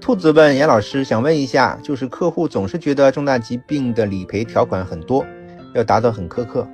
[0.00, 5.26] 兔子问严老师，想问一下，就是客户总是觉得重大疾病的理赔条款很多，
[5.74, 6.66] 要达到很苛刻，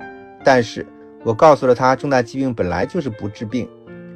[0.43, 0.85] 但是
[1.23, 3.67] 我告诉了他，重大疾病本来就是不治病，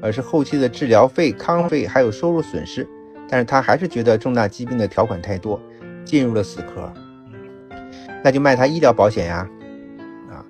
[0.01, 2.87] 而是后期的治疗费、康复费还有收入损失，
[3.27, 5.59] 但是他还是觉得重大疾病的条款太多，
[6.05, 6.93] 进入了死磕，
[8.23, 9.47] 那就卖他医疗保险呀，
[10.29, 10.45] 啊，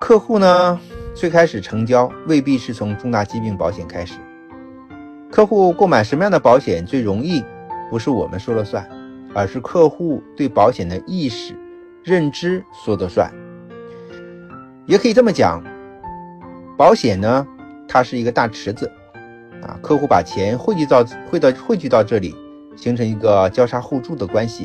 [0.00, 0.78] 客户呢
[1.14, 4.14] 最开始成交未必是从重大疾病保险开始。
[5.30, 7.44] 客户购买什么样的保险最容易，
[7.90, 8.88] 不是我们说了算，
[9.34, 11.54] 而是客户对保险的意识、
[12.02, 13.30] 认知说的算。
[14.86, 15.62] 也可以这么讲，
[16.76, 17.46] 保险呢，
[17.88, 18.90] 它是一个大池子，
[19.62, 22.34] 啊，客户把钱汇聚到汇到汇聚到这里，
[22.76, 24.64] 形成一个交叉互助的关系。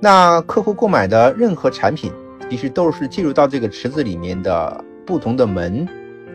[0.00, 2.12] 那客户购买的任何产品，
[2.48, 5.84] 其实都是进入到这个池子里面的不同的门，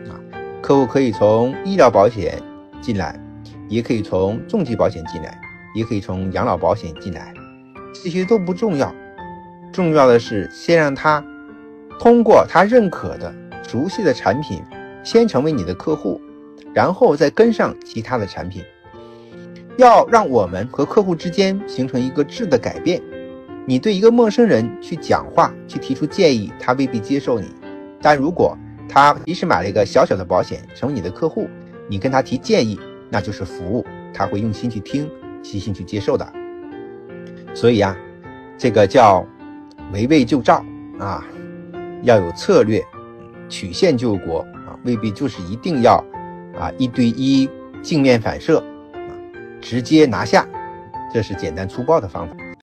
[0.06, 0.20] 啊，
[0.60, 2.40] 客户可以从医疗保险
[2.84, 3.18] 进来。
[3.66, 5.40] 也可以从重疾保险进来，
[5.74, 7.32] 也可以从养老保险进来，
[7.94, 8.94] 这些都不重要，
[9.72, 11.24] 重要的是先让他
[11.98, 13.34] 通过他认可的、
[13.66, 14.62] 熟悉的产品，
[15.02, 16.20] 先成为你的客户，
[16.74, 18.62] 然后再跟上其他的产品。
[19.78, 23.00] 要让我们和客户之间形成一个质的改变。
[23.66, 27.46] 你对一个陌生人去讲话、去提出建议，他未必接受你；
[28.00, 31.48] 但如果他即使买了一个小小的保险，成为你的客户，
[31.88, 32.78] 你跟他提建议。
[33.10, 35.08] 那就是服务，他会用心去听，
[35.40, 36.32] 细心去接受的。
[37.54, 37.96] 所以啊，
[38.58, 39.24] 这个叫
[39.92, 40.64] 围魏救赵
[40.98, 41.24] 啊，
[42.02, 42.82] 要有策略，
[43.48, 46.04] 曲线救国啊，未必就是一定要
[46.58, 47.48] 啊一对一
[47.82, 48.58] 镜面反射
[48.94, 49.10] 啊，
[49.60, 50.44] 直接拿下，
[51.12, 52.34] 这是简单粗暴的方法。